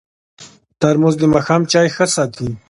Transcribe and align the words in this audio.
ترموز 0.79 1.15
د 1.19 1.23
ماښام 1.33 1.61
چای 1.71 1.87
ښه 1.95 2.05
ساتي. 2.15 2.49